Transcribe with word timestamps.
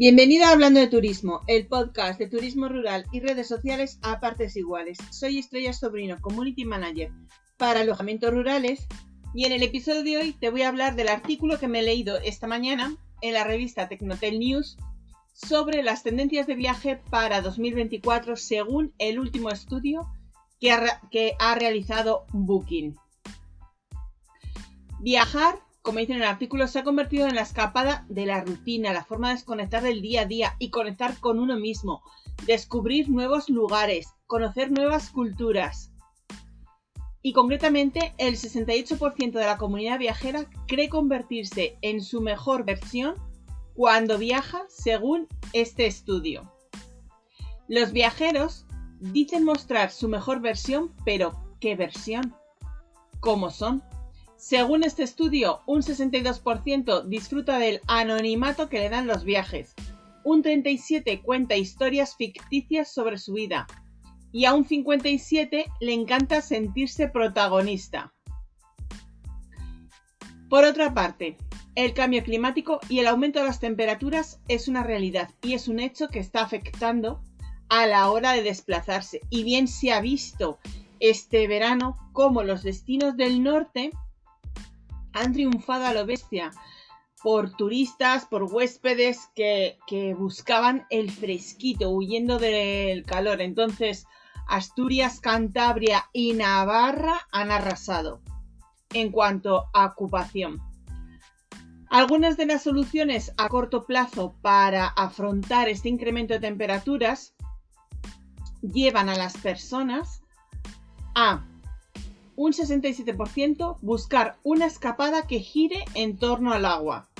Bienvenida 0.00 0.48
a 0.48 0.52
Hablando 0.52 0.80
de 0.80 0.86
Turismo, 0.86 1.42
el 1.46 1.66
podcast 1.66 2.18
de 2.18 2.26
turismo 2.26 2.68
rural 2.68 3.04
y 3.12 3.20
redes 3.20 3.46
sociales 3.46 3.98
a 4.00 4.18
partes 4.18 4.56
iguales. 4.56 4.96
Soy 5.10 5.38
Estrella 5.38 5.74
Sobrino, 5.74 6.18
Community 6.22 6.64
Manager 6.64 7.12
para 7.58 7.80
alojamientos 7.80 8.32
rurales 8.32 8.86
y 9.34 9.44
en 9.44 9.52
el 9.52 9.62
episodio 9.62 10.02
de 10.02 10.16
hoy 10.16 10.32
te 10.32 10.48
voy 10.48 10.62
a 10.62 10.68
hablar 10.68 10.96
del 10.96 11.10
artículo 11.10 11.58
que 11.58 11.68
me 11.68 11.80
he 11.80 11.82
leído 11.82 12.16
esta 12.24 12.46
mañana 12.46 12.96
en 13.20 13.34
la 13.34 13.44
revista 13.44 13.90
Tecnotel 13.90 14.38
News 14.38 14.78
sobre 15.34 15.82
las 15.82 16.02
tendencias 16.02 16.46
de 16.46 16.54
viaje 16.54 16.98
para 17.10 17.42
2024 17.42 18.36
según 18.36 18.94
el 18.96 19.18
último 19.18 19.50
estudio 19.50 20.06
que 20.60 20.72
ha, 20.72 21.02
que 21.10 21.34
ha 21.38 21.54
realizado 21.56 22.24
Booking. 22.32 22.96
Viajar 25.00 25.60
como 25.82 25.98
dice 25.98 26.12
en 26.12 26.18
el 26.18 26.28
artículo, 26.28 26.68
se 26.68 26.78
ha 26.78 26.84
convertido 26.84 27.26
en 27.26 27.34
la 27.34 27.42
escapada 27.42 28.04
de 28.08 28.26
la 28.26 28.42
rutina, 28.42 28.92
la 28.92 29.04
forma 29.04 29.28
de 29.28 29.34
desconectar 29.34 29.82
del 29.82 30.02
día 30.02 30.22
a 30.22 30.26
día 30.26 30.56
y 30.58 30.70
conectar 30.70 31.18
con 31.20 31.38
uno 31.38 31.56
mismo, 31.56 32.02
descubrir 32.46 33.08
nuevos 33.08 33.48
lugares, 33.48 34.08
conocer 34.26 34.70
nuevas 34.70 35.10
culturas. 35.10 35.90
Y 37.22 37.32
concretamente, 37.32 38.14
el 38.18 38.36
68% 38.36 39.32
de 39.32 39.46
la 39.46 39.58
comunidad 39.58 39.98
viajera 39.98 40.46
cree 40.66 40.88
convertirse 40.88 41.78
en 41.82 42.02
su 42.02 42.20
mejor 42.20 42.64
versión 42.64 43.14
cuando 43.74 44.18
viaja, 44.18 44.62
según 44.68 45.28
este 45.52 45.86
estudio. 45.86 46.52
Los 47.68 47.92
viajeros 47.92 48.66
dicen 49.00 49.44
mostrar 49.44 49.90
su 49.90 50.08
mejor 50.08 50.40
versión, 50.40 50.94
pero 51.04 51.54
¿qué 51.60 51.76
versión? 51.76 52.34
¿Cómo 53.20 53.50
son? 53.50 53.82
Según 54.40 54.84
este 54.84 55.02
estudio, 55.02 55.60
un 55.66 55.82
62% 55.82 57.04
disfruta 57.04 57.58
del 57.58 57.82
anonimato 57.86 58.70
que 58.70 58.78
le 58.78 58.88
dan 58.88 59.06
los 59.06 59.22
viajes, 59.22 59.74
un 60.24 60.42
37% 60.42 61.20
cuenta 61.20 61.56
historias 61.56 62.16
ficticias 62.16 62.90
sobre 62.90 63.18
su 63.18 63.34
vida 63.34 63.66
y 64.32 64.46
a 64.46 64.54
un 64.54 64.64
57% 64.64 65.66
le 65.80 65.92
encanta 65.92 66.40
sentirse 66.40 67.06
protagonista. 67.06 68.14
Por 70.48 70.64
otra 70.64 70.94
parte, 70.94 71.36
el 71.74 71.92
cambio 71.92 72.24
climático 72.24 72.80
y 72.88 73.00
el 73.00 73.08
aumento 73.08 73.40
de 73.40 73.44
las 73.44 73.60
temperaturas 73.60 74.40
es 74.48 74.68
una 74.68 74.82
realidad 74.82 75.28
y 75.42 75.52
es 75.52 75.68
un 75.68 75.80
hecho 75.80 76.08
que 76.08 76.18
está 76.18 76.40
afectando 76.40 77.22
a 77.68 77.86
la 77.86 78.10
hora 78.10 78.32
de 78.32 78.42
desplazarse. 78.42 79.20
Y 79.28 79.44
bien 79.44 79.68
se 79.68 79.92
ha 79.92 80.00
visto 80.00 80.58
este 80.98 81.46
verano 81.46 81.94
como 82.14 82.42
los 82.42 82.62
destinos 82.62 83.18
del 83.18 83.42
norte 83.42 83.90
han 85.12 85.32
triunfado 85.32 85.86
a 85.86 85.92
lo 85.92 86.06
bestia 86.06 86.50
por 87.22 87.50
turistas, 87.50 88.24
por 88.26 88.44
huéspedes 88.44 89.28
que, 89.34 89.76
buscaban 90.18 90.86
el 90.90 91.10
fresquito, 91.10 91.90
huyendo 91.90 92.38
del 92.38 93.04
calor. 93.04 93.40
Entonces, 93.40 94.06
Asturias, 94.48 95.20
Cantabria 95.20 96.08
y 96.12 96.32
Navarra 96.32 97.28
han 97.30 97.50
arrasado 97.50 98.22
en 98.92 99.12
cuanto 99.12 99.66
a 99.72 99.86
ocupación. 99.86 100.60
Algunas 101.90 102.36
de 102.36 102.46
las 102.46 102.62
soluciones 102.62 103.32
a 103.36 103.48
corto 103.48 103.84
plazo 103.84 104.36
para 104.42 104.86
afrontar 104.86 105.68
este 105.68 105.88
incremento 105.88 106.34
de 106.34 106.40
temperaturas 106.40 107.34
llevan 108.62 109.08
a 109.08 109.16
las 109.16 109.36
personas 109.36 110.22
a 111.14 111.44
un 112.40 112.54
67% 112.54 113.76
buscar 113.82 114.38
una 114.44 114.64
escapada 114.64 115.26
que 115.26 115.40
gire 115.40 115.84
en 115.92 116.16
torno 116.16 116.54
al 116.54 116.64
agua. 116.64 117.10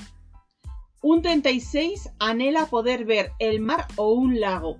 Un 1.03 1.21
36% 1.21 2.11
anhela 2.17 2.65
poder 2.65 3.05
ver 3.05 3.31
el 3.37 3.59
mar 3.59 3.85
o 3.97 4.13
un 4.13 4.39
lago. 4.39 4.79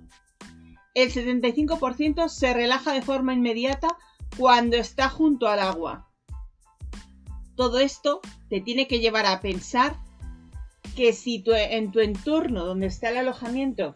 El 0.94 1.12
75% 1.12 2.28
se 2.28 2.52
relaja 2.54 2.92
de 2.92 3.02
forma 3.02 3.34
inmediata 3.34 3.96
cuando 4.36 4.76
está 4.76 5.08
junto 5.08 5.46
al 5.46 5.60
agua. 5.60 6.08
Todo 7.54 7.78
esto 7.78 8.20
te 8.48 8.60
tiene 8.60 8.88
que 8.88 8.98
llevar 8.98 9.26
a 9.26 9.40
pensar 9.40 9.96
que 10.96 11.12
si 11.12 11.44
en 11.46 11.92
tu 11.92 12.00
entorno 12.00 12.64
donde 12.64 12.86
está 12.86 13.10
el 13.10 13.18
alojamiento 13.18 13.94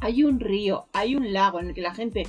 hay 0.00 0.24
un 0.24 0.40
río, 0.40 0.88
hay 0.92 1.14
un 1.14 1.32
lago 1.32 1.60
en 1.60 1.68
el 1.68 1.74
que 1.74 1.82
la 1.82 1.94
gente 1.94 2.24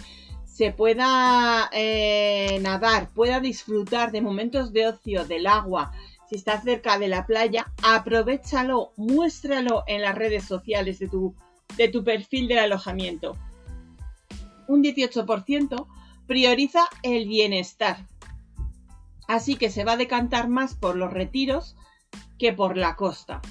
se 0.61 0.71
pueda 0.71 1.71
eh, 1.73 2.59
nadar, 2.61 3.09
pueda 3.15 3.39
disfrutar 3.39 4.11
de 4.11 4.21
momentos 4.21 4.71
de 4.71 4.89
ocio, 4.89 5.25
del 5.25 5.47
agua, 5.47 5.91
si 6.29 6.35
estás 6.35 6.63
cerca 6.63 6.99
de 6.99 7.07
la 7.07 7.25
playa, 7.25 7.73
aprovechalo, 7.81 8.93
muéstralo 8.95 9.83
en 9.87 10.03
las 10.03 10.13
redes 10.13 10.43
sociales 10.43 10.99
de 10.99 11.07
tu, 11.07 11.33
de 11.77 11.87
tu 11.87 12.03
perfil 12.03 12.47
del 12.47 12.59
alojamiento. 12.59 13.35
Un 14.67 14.83
18% 14.83 15.87
prioriza 16.27 16.85
el 17.01 17.27
bienestar. 17.27 18.05
Así 19.27 19.55
que 19.55 19.71
se 19.71 19.83
va 19.83 19.93
a 19.93 19.97
decantar 19.97 20.47
más 20.47 20.75
por 20.75 20.95
los 20.95 21.11
retiros 21.11 21.75
que 22.37 22.53
por 22.53 22.77
la 22.77 22.95
costa. 22.95 23.41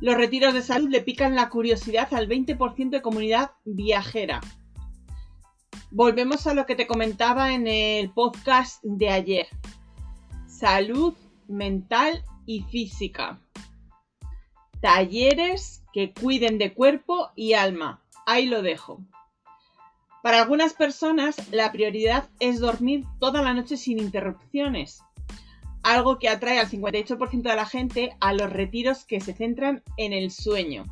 Los 0.00 0.16
retiros 0.16 0.54
de 0.54 0.62
salud 0.62 0.88
le 0.88 1.00
pican 1.00 1.34
la 1.34 1.48
curiosidad 1.48 2.14
al 2.14 2.28
20% 2.28 2.90
de 2.90 3.02
comunidad 3.02 3.50
viajera. 3.64 4.40
Volvemos 5.90 6.46
a 6.46 6.52
lo 6.52 6.66
que 6.66 6.76
te 6.76 6.86
comentaba 6.86 7.54
en 7.54 7.66
el 7.66 8.10
podcast 8.10 8.82
de 8.84 9.08
ayer. 9.08 9.46
Salud 10.46 11.14
mental 11.46 12.22
y 12.44 12.60
física. 12.64 13.40
Talleres 14.82 15.82
que 15.94 16.12
cuiden 16.12 16.58
de 16.58 16.74
cuerpo 16.74 17.30
y 17.34 17.54
alma. 17.54 18.02
Ahí 18.26 18.46
lo 18.46 18.60
dejo. 18.60 19.00
Para 20.22 20.42
algunas 20.42 20.74
personas 20.74 21.36
la 21.52 21.72
prioridad 21.72 22.28
es 22.38 22.60
dormir 22.60 23.06
toda 23.18 23.40
la 23.40 23.54
noche 23.54 23.78
sin 23.78 23.98
interrupciones, 23.98 25.00
algo 25.82 26.18
que 26.18 26.28
atrae 26.28 26.58
al 26.58 26.68
58% 26.68 27.42
de 27.42 27.56
la 27.56 27.64
gente 27.64 28.14
a 28.20 28.34
los 28.34 28.52
retiros 28.52 29.06
que 29.06 29.22
se 29.22 29.32
centran 29.32 29.82
en 29.96 30.12
el 30.12 30.30
sueño. 30.30 30.84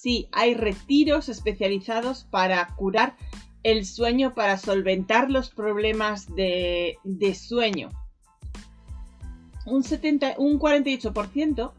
Sí, 0.00 0.28
hay 0.30 0.54
retiros 0.54 1.28
especializados 1.28 2.22
para 2.22 2.64
curar 2.76 3.16
el 3.64 3.84
sueño, 3.84 4.32
para 4.32 4.56
solventar 4.56 5.28
los 5.28 5.50
problemas 5.50 6.32
de, 6.36 6.96
sueño. 7.34 7.88
Un, 9.66 9.82
70, 9.82 10.36
un 10.38 10.60
48% 10.60 11.72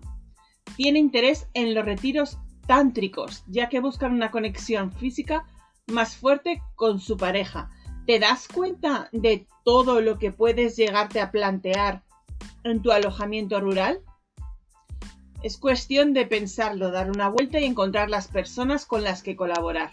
tiene 0.76 1.00
interés 1.00 1.48
en 1.54 1.74
los 1.74 1.86
retiros 1.86 2.38
tántricos, 2.68 3.46
ya 3.48 3.70
que 3.70 3.80
buscan 3.80 4.12
una 4.12 4.32
conexión 4.32 4.92
física 4.92 5.46
más 5.88 6.18
fuerte 6.18 6.62
con 6.76 7.00
su 7.00 7.16
pareja. 7.16 7.70
¿Te 8.06 8.20
das 8.20 8.50
cuenta 8.50 9.08
de 9.14 9.48
todo 9.64 10.02
lo 10.02 10.20
que 10.20 10.34
puedes 10.34 10.76
llegarte 10.76 11.22
a 11.22 11.32
plantear 11.32 12.04
en 12.66 12.82
tu 12.82 12.92
alojamiento 12.92 13.62
rural? 13.62 14.02
Es 15.42 15.58
cuestión 15.58 16.14
de 16.14 16.26
pensarlo, 16.26 16.92
dar 16.92 17.10
una 17.10 17.30
vuelta 17.30 17.60
y 17.60 17.66
encontrar 17.66 18.10
las 18.10 18.28
personas 18.28 18.86
con 18.86 19.04
las 19.04 19.24
que 19.24 19.36
colaborar. 19.36 19.92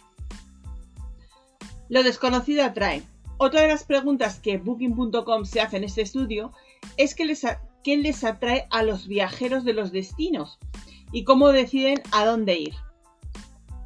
Lo 1.88 2.02
desconocido 2.02 2.64
atrae. 2.64 3.02
Otra 3.38 3.60
de 3.60 3.68
las 3.68 3.84
preguntas 3.84 4.40
que 4.40 4.58
Booking.com 4.58 5.44
se 5.44 5.60
hace 5.60 5.76
en 5.76 5.84
este 5.84 6.02
estudio 6.02 6.52
es 6.96 7.14
qué 7.14 7.24
les, 7.24 7.46
qué 7.84 7.96
les 7.96 8.24
atrae 8.24 8.66
a 8.70 8.82
los 8.82 9.06
viajeros 9.06 9.64
de 9.64 9.74
los 9.74 9.92
destinos 9.92 10.58
y 11.12 11.24
cómo 11.24 11.52
deciden 11.52 12.02
a 12.12 12.24
dónde 12.24 12.58
ir. 12.58 12.74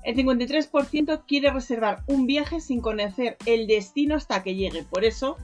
El 0.02 0.16
53% 0.16 1.24
quiere 1.26 1.50
reservar 1.50 2.04
un 2.06 2.26
viaje 2.26 2.60
sin 2.60 2.80
conocer 2.80 3.36
el 3.44 3.66
destino 3.66 4.14
hasta 4.14 4.42
que 4.42 4.54
llegue. 4.54 4.82
Por 4.84 5.04
eso, 5.04 5.36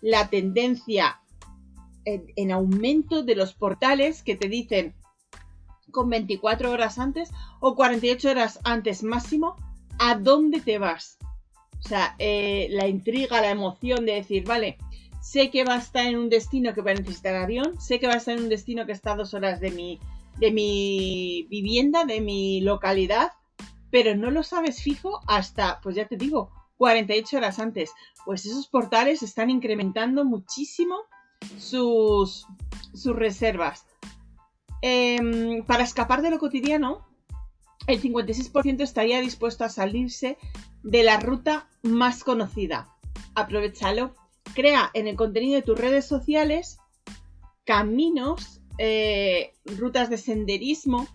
la 0.00 0.28
tendencia 0.28 1.20
en 2.04 2.50
aumento 2.50 3.22
de 3.22 3.36
los 3.36 3.54
portales 3.54 4.22
que 4.22 4.34
te 4.34 4.48
dicen 4.48 4.94
con 5.90 6.10
24 6.10 6.70
horas 6.70 6.98
antes 6.98 7.30
o 7.60 7.74
48 7.74 8.30
horas 8.30 8.60
antes 8.64 9.02
máximo 9.02 9.56
a 9.98 10.14
dónde 10.14 10.60
te 10.60 10.78
vas. 10.78 11.18
O 11.84 11.88
sea, 11.88 12.14
eh, 12.18 12.68
la 12.70 12.88
intriga, 12.88 13.40
la 13.40 13.50
emoción 13.50 14.04
de 14.04 14.14
decir, 14.14 14.44
vale, 14.44 14.78
sé 15.20 15.50
que 15.50 15.64
va 15.64 15.74
a 15.74 15.78
estar 15.78 16.06
en 16.06 16.18
un 16.18 16.28
destino 16.28 16.74
que 16.74 16.82
va 16.82 16.90
a 16.90 16.94
necesitar 16.94 17.34
avión, 17.34 17.80
sé 17.80 18.00
que 18.00 18.06
va 18.06 18.14
a 18.14 18.18
estar 18.18 18.36
en 18.36 18.44
un 18.44 18.48
destino 18.48 18.86
que 18.86 18.92
está 18.92 19.12
a 19.12 19.16
dos 19.16 19.34
horas 19.34 19.60
de 19.60 19.70
mi, 19.70 19.98
de 20.38 20.50
mi 20.50 21.46
vivienda, 21.50 22.04
de 22.04 22.20
mi 22.20 22.60
localidad, 22.60 23.32
pero 23.90 24.16
no 24.16 24.30
lo 24.30 24.42
sabes 24.42 24.82
fijo 24.82 25.20
hasta, 25.26 25.80
pues 25.82 25.96
ya 25.96 26.06
te 26.06 26.16
digo, 26.16 26.50
48 26.78 27.36
horas 27.36 27.58
antes. 27.58 27.92
Pues 28.24 28.46
esos 28.46 28.66
portales 28.66 29.22
están 29.22 29.50
incrementando 29.50 30.24
muchísimo 30.24 30.96
sus, 31.58 32.46
sus 32.94 33.14
reservas. 33.14 33.86
Em, 34.82 35.62
para 35.64 35.84
escapar 35.84 36.22
de 36.22 36.30
lo 36.30 36.38
cotidiano, 36.38 37.06
el 37.86 38.00
56% 38.00 38.82
estaría 38.82 39.20
dispuesto 39.20 39.64
a 39.64 39.68
salirse 39.68 40.38
de 40.82 41.02
la 41.02 41.18
ruta 41.18 41.68
más 41.82 42.24
conocida. 42.24 42.88
Aprovechalo. 43.34 44.14
Crea 44.54 44.90
en 44.94 45.06
el 45.06 45.16
contenido 45.16 45.56
de 45.56 45.62
tus 45.62 45.78
redes 45.78 46.06
sociales 46.06 46.78
caminos, 47.64 48.60
eh, 48.78 49.52
rutas 49.64 50.10
de 50.10 50.18
senderismo 50.18 51.06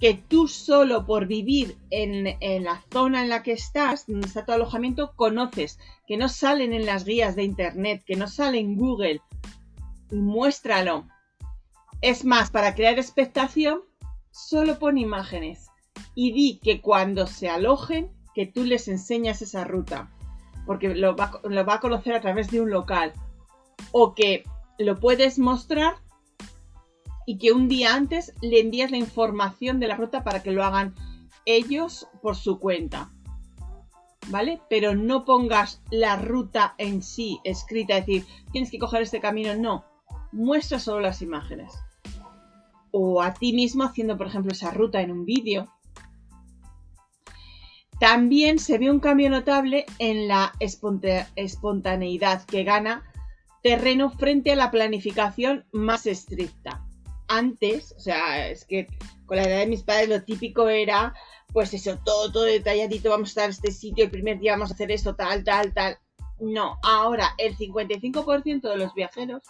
que 0.00 0.14
tú 0.14 0.48
solo 0.48 1.06
por 1.06 1.26
vivir 1.26 1.78
en, 1.90 2.26
en, 2.40 2.64
la 2.64 2.82
zona 2.92 3.22
en 3.22 3.28
la 3.28 3.44
que 3.44 3.52
estás, 3.52 4.06
donde 4.08 4.26
está 4.26 4.44
tu 4.44 4.50
alojamiento, 4.50 5.12
conoces, 5.14 5.78
que 6.08 6.16
no 6.16 6.28
salen 6.28 6.72
en 6.72 6.86
las 6.86 7.04
guías 7.04 7.36
de 7.36 7.44
internet, 7.44 8.02
que 8.04 8.16
no 8.16 8.26
salen 8.26 8.70
en 8.70 8.76
Google. 8.76 9.20
Muéstralo. 10.10 11.06
Es 12.02 12.24
más, 12.24 12.50
para 12.50 12.74
crear 12.74 12.98
expectación, 12.98 13.82
solo 14.32 14.80
pon 14.80 14.98
imágenes 14.98 15.70
y 16.16 16.32
di 16.32 16.58
que 16.58 16.80
cuando 16.80 17.28
se 17.28 17.48
alojen, 17.48 18.10
que 18.34 18.44
tú 18.44 18.64
les 18.64 18.88
enseñas 18.88 19.40
esa 19.40 19.62
ruta, 19.62 20.10
porque 20.66 20.94
lo 20.96 21.14
va, 21.14 21.30
a 21.74 21.80
conocer 21.80 22.14
a 22.14 22.20
través 22.20 22.50
de 22.50 22.60
un 22.60 22.70
local. 22.70 23.12
O 23.92 24.14
que 24.14 24.42
lo 24.78 24.98
puedes 24.98 25.38
mostrar 25.38 25.94
y 27.24 27.38
que 27.38 27.52
un 27.52 27.68
día 27.68 27.94
antes 27.94 28.34
le 28.40 28.60
envías 28.60 28.90
la 28.90 28.96
información 28.96 29.78
de 29.78 29.86
la 29.86 29.96
ruta 29.96 30.24
para 30.24 30.42
que 30.42 30.50
lo 30.50 30.64
hagan 30.64 30.96
ellos 31.44 32.08
por 32.20 32.34
su 32.34 32.58
cuenta. 32.58 33.12
¿Vale? 34.28 34.60
Pero 34.68 34.96
no 34.96 35.24
pongas 35.24 35.80
la 35.90 36.16
ruta 36.16 36.74
en 36.78 37.02
sí 37.02 37.38
escrita, 37.44 37.98
es 37.98 38.06
decir, 38.06 38.26
tienes 38.50 38.72
que 38.72 38.78
coger 38.78 39.02
este 39.02 39.20
camino, 39.20 39.54
no. 39.54 39.91
Muestra 40.32 40.78
solo 40.78 41.00
las 41.00 41.22
imágenes. 41.22 41.72
O 42.90 43.22
a 43.22 43.34
ti 43.34 43.52
mismo 43.52 43.84
haciendo, 43.84 44.16
por 44.16 44.26
ejemplo, 44.26 44.52
esa 44.52 44.70
ruta 44.70 45.00
en 45.00 45.12
un 45.12 45.24
vídeo. 45.24 45.72
También 48.00 48.58
se 48.58 48.78
ve 48.78 48.90
un 48.90 49.00
cambio 49.00 49.30
notable 49.30 49.86
en 49.98 50.26
la 50.26 50.52
espontaneidad 51.36 52.44
que 52.44 52.64
gana 52.64 53.04
terreno 53.62 54.10
frente 54.10 54.52
a 54.52 54.56
la 54.56 54.72
planificación 54.72 55.64
más 55.70 56.06
estricta 56.06 56.84
antes, 57.32 57.92
o 57.96 58.00
sea, 58.00 58.48
es 58.48 58.64
que 58.64 58.86
con 59.24 59.38
la 59.38 59.44
edad 59.44 59.58
de 59.60 59.66
mis 59.66 59.82
padres 59.82 60.08
lo 60.08 60.22
típico 60.22 60.68
era, 60.68 61.14
pues 61.52 61.72
eso, 61.72 61.98
todo, 62.04 62.30
todo 62.30 62.44
detalladito, 62.44 63.08
vamos 63.08 63.28
a 63.28 63.30
estar 63.30 63.44
en 63.44 63.50
este 63.52 63.72
sitio, 63.72 64.04
el 64.04 64.10
primer 64.10 64.38
día 64.38 64.52
vamos 64.52 64.70
a 64.70 64.74
hacer 64.74 64.90
esto, 64.90 65.14
tal, 65.14 65.42
tal, 65.42 65.72
tal. 65.72 65.96
No, 66.40 66.78
ahora 66.82 67.34
el 67.38 67.56
55% 67.56 68.68
de 68.68 68.76
los 68.76 68.92
viajeros 68.94 69.42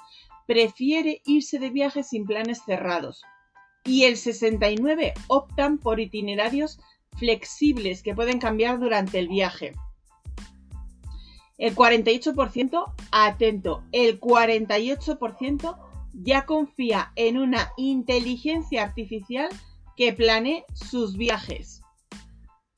prefiere 0.46 1.22
irse 1.24 1.58
de 1.58 1.70
viaje 1.70 2.02
sin 2.02 2.26
planes 2.26 2.62
cerrados 2.64 3.22
y 3.84 4.04
el 4.04 4.14
69% 4.14 5.12
optan 5.28 5.78
por 5.78 6.00
itinerarios 6.00 6.78
flexibles 7.18 8.02
que 8.02 8.14
pueden 8.14 8.38
cambiar 8.38 8.78
durante 8.78 9.18
el 9.18 9.28
viaje. 9.28 9.72
El 11.58 11.74
48%, 11.76 12.94
atento, 13.12 13.84
el 13.92 14.20
48% 14.20 15.76
ya 16.14 16.44
confía 16.44 17.12
en 17.16 17.38
una 17.38 17.72
inteligencia 17.76 18.82
artificial 18.82 19.48
que 19.96 20.12
planee 20.12 20.64
sus 20.74 21.16
viajes. 21.16 21.82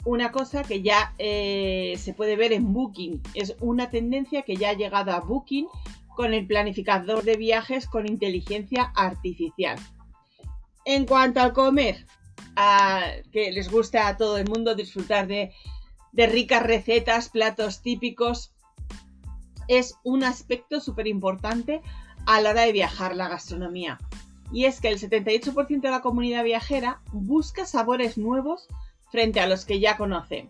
Una 0.05 0.33
cosa 0.33 0.63
que 0.65 0.83
ya 0.83 1.15
eh, 1.19 1.95
se 1.99 2.13
puede 2.13 2.37
ver 2.37 2.53
en 2.53 2.75
Booking. 2.75 3.23
Es 3.33 3.57
una 3.61 3.89
tendencia 3.89 4.43
que 4.43 4.57
ya 4.57 4.71
ha 4.71 4.75
llegado 4.75 5.13
a 5.13 5.21
Booking 5.21 5.67
con 6.15 6.35
el 6.35 6.47
planificador 6.47 7.25
de 7.25 7.37
viajes 7.37 7.87
con 7.87 8.07
inteligencia 8.07 8.93
artificial. 8.95 9.79
En 10.85 11.07
cuanto 11.07 11.41
al 11.41 11.53
comer, 11.53 12.07
que 13.33 13.51
les 13.53 13.71
gusta 13.71 14.09
a 14.09 14.17
todo 14.17 14.39
el 14.39 14.49
mundo 14.49 14.75
disfrutar 14.75 15.27
de 15.27 15.53
ricas 16.27 16.63
recetas, 16.63 17.29
platos 17.29 17.83
típicos, 17.83 18.53
es 19.67 19.97
un 20.05 20.25
aspecto 20.25 20.81
súper 20.81 21.07
importante 21.07 21.81
a 22.27 22.41
la 22.41 22.51
hora 22.51 22.63
de 22.63 22.73
viajar 22.73 23.17
la 23.17 23.29
gastronomía. 23.29 23.99
Y 24.53 24.67
es 24.67 24.81
que 24.81 24.89
el 24.89 25.01
78% 25.01 25.81
de 25.81 25.91
la 25.91 26.03
comunidad 26.03 26.45
viajera 26.45 27.01
busca 27.13 27.67
sabores 27.67 28.19
nuevos 28.19 28.69
frente 29.11 29.41
a 29.41 29.47
los 29.47 29.65
que 29.65 29.81
ya 29.81 29.97
conoce. 29.97 30.49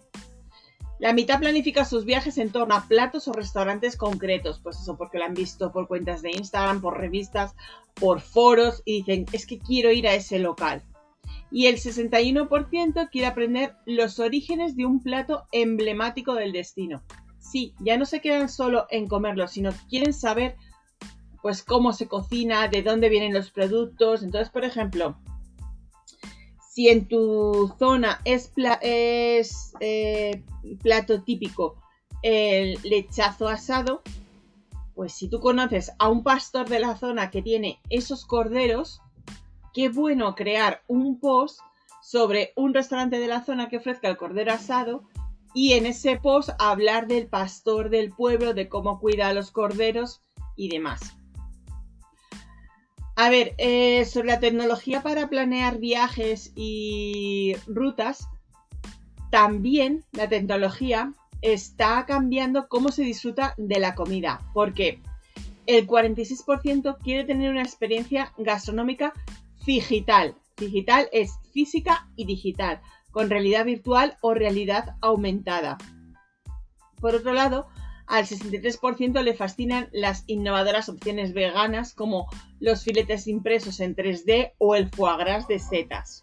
La 1.05 1.13
mitad 1.13 1.39
planifica 1.39 1.85
sus 1.85 2.07
viajes 2.07 2.39
en 2.39 2.51
torno 2.51 2.75
a 2.75 2.89
platos 2.89 3.29
o 3.29 3.35
restaurantes 3.35 3.95
concretos, 3.95 4.59
pues 4.63 4.81
eso 4.81 4.97
porque 4.97 5.19
lo 5.19 5.27
han 5.27 5.35
visto 5.35 5.71
por 5.71 5.87
cuentas 5.87 6.23
de 6.23 6.31
Instagram, 6.31 6.81
por 6.81 6.99
revistas, 6.99 7.55
por 7.93 8.23
foros 8.23 8.81
y 8.87 9.03
dicen, 9.03 9.27
es 9.33 9.47
que 9.47 9.59
quiero 9.59 9.93
ir 9.93 10.09
a 10.09 10.15
ese 10.15 10.39
local. 10.39 10.83
Y 11.51 11.67
el 11.67 11.77
61% 11.77 13.11
quiere 13.11 13.27
aprender 13.27 13.75
los 13.85 14.19
orígenes 14.19 14.77
de 14.77 14.87
un 14.87 15.03
plato 15.03 15.47
emblemático 15.53 16.33
del 16.37 16.53
destino. 16.53 17.03
Sí, 17.39 17.75
ya 17.81 17.99
no 17.99 18.07
se 18.07 18.23
quedan 18.23 18.49
solo 18.49 18.87
en 18.89 19.07
comerlo, 19.07 19.47
sino 19.47 19.73
quieren 19.91 20.15
saber 20.15 20.57
pues 21.43 21.63
cómo 21.63 21.93
se 21.93 22.09
cocina, 22.09 22.69
de 22.69 22.83
dónde 22.83 23.11
vienen 23.11 23.35
los 23.35 23.51
productos. 23.51 24.23
Entonces, 24.23 24.49
por 24.49 24.65
ejemplo, 24.65 25.19
si 26.75 26.89
en 26.89 27.07
tu 27.07 27.73
zona 27.79 28.21
es, 28.25 28.51
eh, 28.81 30.43
plato 30.83 31.23
típico 31.23 31.77
el 32.23 32.81
lechazo 32.83 33.47
asado, 33.47 34.03
pues 34.97 35.13
si 35.13 35.29
tú 35.29 35.39
conoces 35.39 35.93
a 36.01 36.09
un 36.09 36.25
pastor 36.25 36.69
de 36.69 36.81
la 36.81 36.97
zona 36.97 37.31
que 37.31 37.43
tiene 37.43 37.79
esos 37.91 38.27
corderos, 38.27 39.01
qué 39.73 39.89
bueno 39.89 40.35
crear 40.35 40.83
un 40.89 41.21
post 41.21 41.61
sobre 42.03 42.53
un 42.57 42.75
restaurante 42.75 43.21
de 43.21 43.29
la 43.29 43.45
zona 43.45 43.69
que 43.69 43.77
ofrezca 43.77 44.09
el 44.09 44.17
cordero 44.17 44.53
asado 44.53 45.05
y 45.55 45.75
en 45.75 45.87
ese 45.87 46.17
post 46.17 46.49
hablar 46.59 47.07
del 47.07 47.29
pastor 47.29 47.89
del 47.89 48.11
pueblo, 48.11 48.53
de 48.53 48.69
cómo 48.69 48.99
cuida 48.99 49.29
a 49.29 49.33
los 49.33 49.53
corderos 49.53 50.23
y 50.57 50.71
demás. 50.71 51.17
A 53.17 53.31
ver, 53.31 53.55
eh, 53.59 54.05
sobre 54.07 54.29
la 54.29 54.41
tecnología 54.41 55.03
para 55.03 55.29
planear 55.29 55.79
viajes 55.79 56.53
y 56.57 57.55
rutas, 57.67 58.29
también 59.31 60.05
la 60.13 60.29
tecnología 60.29 61.13
está 61.41 62.07
cambiando 62.07 62.69
cómo 62.69 62.91
se 62.91 63.03
disfruta 63.03 63.55
de 63.57 63.79
la 63.79 63.95
comida, 63.95 64.41
porque 64.53 65.01
el 65.67 65.87
46% 65.87 66.99
quiere 67.03 67.25
tener 67.25 67.51
una 67.51 67.63
experiencia 67.63 68.33
gastronómica 68.37 69.13
digital. 69.65 70.35
Digital 70.57 71.09
es 71.13 71.39
física 71.53 72.09
y 72.17 72.27
digital, 72.27 72.81
con 73.13 73.31
realidad 73.31 73.65
virtual 73.65 74.17
o 74.23 74.35
realidad 74.35 74.97
aumentada. 75.01 75.79
Por 77.01 77.15
otro 77.15 77.33
lado, 77.33 77.69
al 78.07 78.27
63% 78.27 79.23
le 79.23 79.35
fascinan 79.35 79.89
las 79.93 80.25
innovadoras 80.27 80.89
opciones 80.89 81.33
veganas 81.33 81.95
como 81.95 82.29
los 82.61 82.85
filetes 82.85 83.27
impresos 83.27 83.81
en 83.81 83.97
3D 83.97 84.53
o 84.59 84.75
el 84.75 84.89
foie 84.91 85.17
gras 85.17 85.49
de 85.49 85.59
setas. 85.59 86.21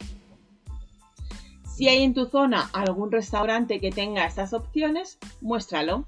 Si 1.76 1.90
hay 1.90 2.04
en 2.04 2.14
tu 2.14 2.28
zona 2.28 2.70
algún 2.74 3.12
restaurante 3.12 3.80
que 3.80 3.92
tenga 3.92 4.26
estas 4.26 4.54
opciones, 4.54 5.18
muéstralo. 5.42 6.08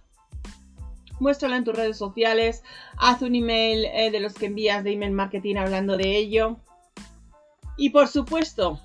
Muéstralo 1.19 1.55
en 1.55 1.63
tus 1.63 1.75
redes 1.75 1.97
sociales, 1.97 2.63
haz 2.97 3.21
un 3.21 3.33
email 3.33 3.85
eh, 3.85 4.11
de 4.11 4.19
los 4.19 4.33
que 4.33 4.47
envías 4.47 4.83
de 4.83 4.91
email 4.91 5.13
marketing 5.13 5.55
hablando 5.55 5.97
de 5.97 6.17
ello. 6.17 6.57
Y 7.77 7.89
por 7.89 8.07
supuesto, 8.07 8.79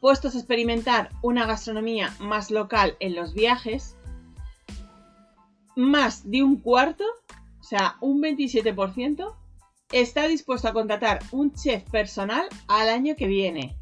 puestos 0.00 0.34
a 0.34 0.38
experimentar 0.38 1.10
una 1.22 1.46
gastronomía 1.46 2.12
más 2.18 2.50
local 2.50 2.96
en 2.98 3.14
los 3.14 3.34
viajes, 3.34 3.96
más 5.76 6.30
de 6.30 6.42
un 6.42 6.56
cuarto, 6.60 7.04
o 7.60 7.62
sea, 7.62 7.96
un 8.00 8.20
27%, 8.20 9.34
está 9.92 10.26
dispuesto 10.26 10.68
a 10.68 10.72
contratar 10.72 11.20
un 11.30 11.52
chef 11.52 11.88
personal 11.90 12.46
al 12.66 12.88
año 12.88 13.14
que 13.16 13.26
viene, 13.26 13.76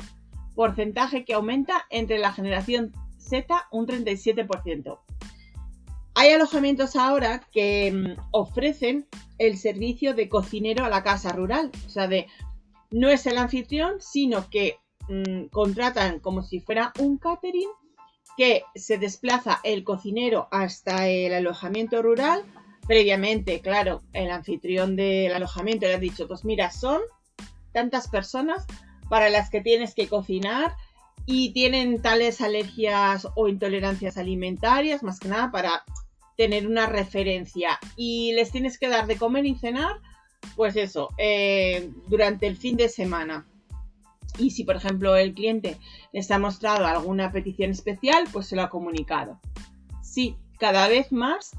porcentaje 0.55 1.25
que 1.25 1.35
aumenta 1.35 1.87
entre 1.91 2.19
la 2.19 2.33
generación 2.33 2.93
Z 3.19 3.69
un 3.71 3.87
37%. 3.87 4.99
Hay 6.15 6.31
alojamientos 6.31 6.97
ahora 6.97 7.41
que 7.53 7.93
mm, 7.93 8.21
ofrecen 8.33 9.07
el 9.39 9.57
servicio 9.57 10.15
de 10.15 10.29
cocinero 10.29 10.85
a 10.85 10.91
la 10.91 11.03
casa 11.03 11.33
rural, 11.33 11.71
o 11.87 11.89
sea, 11.89 12.09
de 12.09 12.27
no 12.91 13.09
es 13.09 13.27
el 13.27 13.39
anfitrión, 13.39 13.95
sino 14.01 14.51
que 14.51 14.79
mm, 15.09 15.47
contratan 15.47 16.19
como 16.19 16.43
si 16.43 16.61
fuera 16.61 16.93
un 16.99 17.17
catering 17.19 17.71
que 18.41 18.65
se 18.75 18.97
desplaza 18.97 19.61
el 19.65 19.85
cocinero 19.85 20.49
hasta 20.51 21.09
el 21.09 21.35
alojamiento 21.35 22.01
rural. 22.01 22.43
Previamente, 22.89 23.61
claro, 23.61 24.01
el 24.15 24.31
anfitrión 24.31 24.97
del 24.97 25.35
alojamiento 25.35 25.85
le 25.87 25.93
ha 25.93 25.99
dicho, 25.99 26.27
pues 26.27 26.43
mira, 26.43 26.71
son 26.71 27.03
tantas 27.73 28.09
personas 28.09 28.65
para 29.11 29.29
las 29.29 29.51
que 29.51 29.61
tienes 29.61 29.95
que 29.95 30.09
cocinar 30.09 30.75
y 31.27 31.53
tienen 31.53 32.01
tales 32.01 32.41
alergias 32.41 33.29
o 33.35 33.47
intolerancias 33.47 34.17
alimentarias, 34.17 35.03
más 35.03 35.21
que 35.21 35.29
nada 35.29 35.51
para 35.51 35.85
tener 36.39 36.67
una 36.67 36.87
referencia. 36.87 37.79
Y 37.95 38.33
les 38.33 38.51
tienes 38.51 38.79
que 38.79 38.89
dar 38.89 39.07
de 39.07 39.19
comer 39.19 39.45
y 39.45 39.55
cenar, 39.55 40.01
pues 40.57 40.77
eso, 40.77 41.11
eh, 41.19 41.91
durante 42.07 42.47
el 42.47 42.57
fin 42.57 42.79
de 42.79 42.89
semana. 42.89 43.47
Y 44.39 44.51
si, 44.51 44.65
por 44.65 44.77
ejemplo, 44.77 45.17
el 45.17 45.35
cliente 45.35 45.79
les 46.13 46.31
ha 46.31 46.39
mostrado 46.39 46.87
alguna 46.87 47.33
petición 47.33 47.71
especial, 47.71 48.25
pues 48.33 48.47
se 48.47 48.57
lo 48.57 48.63
ha 48.63 48.71
comunicado. 48.71 49.41
Sí, 50.03 50.37
cada 50.59 50.89
vez 50.89 51.13
más 51.13 51.53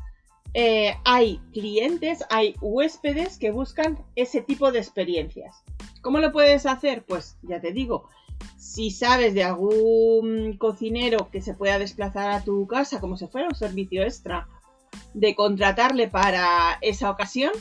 eh, 0.54 0.96
hay 1.06 1.40
clientes, 1.54 2.24
hay 2.30 2.56
huéspedes 2.62 3.38
que 3.38 3.52
buscan 3.52 3.98
ese 4.16 4.42
tipo 4.42 4.72
de 4.72 4.80
experiencias. 4.80 5.64
¿Cómo 6.02 6.20
lo 6.20 6.32
puedes 6.32 6.66
hacer? 6.66 7.06
Pues 7.06 7.38
ya 7.44 7.62
te 7.62 7.72
digo, 7.72 8.10
Si 8.58 8.90
sabes 8.90 9.34
de 9.34 9.44
algún 9.44 10.58
cocinero 10.58 11.30
que 11.32 11.42
se 11.42 11.54
pueda 11.54 11.78
desplazar 11.78 12.32
a 12.32 12.44
tu 12.44 12.66
casa 12.68 13.00
como 13.00 13.16
si 13.16 13.28
fuera 13.28 13.48
un 13.48 13.56
servicio 13.56 14.02
extra, 14.04 14.48
de 15.14 15.36
contratarle 15.36 16.08
para 16.08 16.78
esa 16.82 17.10
ocasión. 17.10 17.52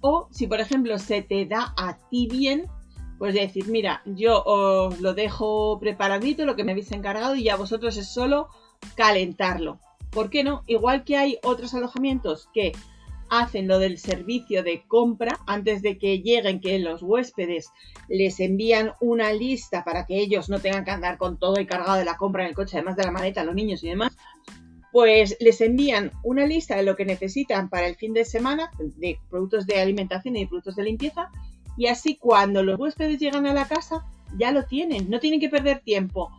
O 0.00 0.28
si, 0.30 0.46
por 0.46 0.60
ejemplo, 0.60 0.98
se 0.98 1.22
te 1.22 1.46
da 1.46 1.74
a 1.76 1.98
ti 2.08 2.28
bien, 2.30 2.66
pues 3.18 3.34
decir, 3.34 3.66
mira, 3.68 4.02
yo 4.04 4.42
os 4.44 5.00
lo 5.00 5.14
dejo 5.14 5.78
preparadito, 5.80 6.44
lo 6.44 6.56
que 6.56 6.64
me 6.64 6.72
habéis 6.72 6.92
encargado, 6.92 7.34
y 7.34 7.44
ya 7.44 7.56
vosotros 7.56 7.96
es 7.96 8.08
solo 8.08 8.48
calentarlo. 8.94 9.78
¿Por 10.10 10.30
qué 10.30 10.44
no? 10.44 10.62
Igual 10.66 11.04
que 11.04 11.16
hay 11.16 11.38
otros 11.42 11.74
alojamientos 11.74 12.48
que 12.52 12.72
hacen 13.28 13.66
lo 13.66 13.78
del 13.78 13.98
servicio 13.98 14.62
de 14.62 14.84
compra 14.86 15.40
antes 15.46 15.82
de 15.82 15.98
que 15.98 16.20
lleguen, 16.20 16.60
que 16.60 16.78
los 16.78 17.02
huéspedes 17.02 17.70
les 18.08 18.38
envían 18.40 18.92
una 19.00 19.32
lista 19.32 19.84
para 19.84 20.06
que 20.06 20.18
ellos 20.18 20.48
no 20.48 20.60
tengan 20.60 20.84
que 20.84 20.92
andar 20.92 21.18
con 21.18 21.38
todo 21.38 21.60
y 21.60 21.66
cargado 21.66 21.98
de 21.98 22.04
la 22.04 22.16
compra 22.16 22.44
en 22.44 22.50
el 22.50 22.54
coche, 22.54 22.76
además 22.76 22.96
de 22.96 23.04
la 23.04 23.10
maleta, 23.10 23.44
los 23.44 23.54
niños 23.54 23.82
y 23.82 23.88
demás, 23.88 24.16
pues 24.92 25.36
les 25.40 25.60
envían 25.60 26.12
una 26.22 26.46
lista 26.46 26.76
de 26.76 26.82
lo 26.82 26.96
que 26.96 27.04
necesitan 27.04 27.68
para 27.68 27.86
el 27.86 27.96
fin 27.96 28.14
de 28.14 28.24
semana, 28.24 28.70
de 28.78 29.18
productos 29.28 29.66
de 29.66 29.80
alimentación 29.80 30.36
y 30.36 30.40
de 30.40 30.46
productos 30.46 30.76
de 30.76 30.84
limpieza, 30.84 31.30
y 31.76 31.86
así 31.86 32.16
cuando 32.16 32.62
los 32.62 32.78
huéspedes 32.78 33.18
llegan 33.18 33.46
a 33.46 33.54
la 33.54 33.66
casa, 33.66 34.04
ya 34.36 34.52
lo 34.52 34.64
tienen, 34.64 35.10
no 35.10 35.20
tienen 35.20 35.40
que 35.40 35.48
perder 35.48 35.80
tiempo 35.80 36.30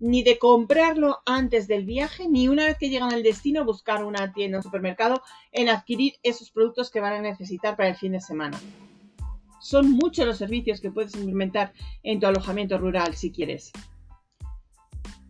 ni 0.00 0.22
de 0.22 0.38
comprarlo 0.38 1.20
antes 1.24 1.66
del 1.66 1.86
viaje, 1.86 2.28
ni 2.28 2.48
una 2.48 2.66
vez 2.66 2.76
que 2.76 2.90
llegan 2.90 3.12
al 3.12 3.22
destino 3.22 3.64
buscar 3.64 4.04
una 4.04 4.32
tienda 4.32 4.58
o 4.58 4.62
supermercado 4.62 5.22
en 5.50 5.68
adquirir 5.70 6.14
esos 6.22 6.50
productos 6.50 6.90
que 6.90 7.00
van 7.00 7.14
a 7.14 7.22
necesitar 7.22 7.74
para 7.74 7.88
el 7.88 7.96
fin 7.96 8.12
de 8.12 8.20
semana. 8.20 8.60
Son 9.60 9.92
muchos 9.92 10.26
los 10.26 10.36
servicios 10.36 10.80
que 10.80 10.90
puedes 10.90 11.14
implementar 11.14 11.72
en 12.02 12.20
tu 12.20 12.26
alojamiento 12.26 12.76
rural 12.76 13.14
si 13.14 13.30
quieres. 13.30 13.72